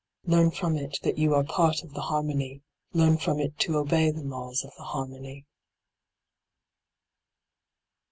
[0.23, 3.77] Learn from it that you are part of the har mony; learn from it to
[3.77, 5.45] obey the laws of the harmony.